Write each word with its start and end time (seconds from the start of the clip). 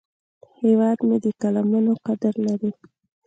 هیواد 0.61 0.99
مې 1.07 1.17
د 1.23 1.25
قلمونو 1.41 1.93
قدر 2.05 2.33
لري 2.47 2.71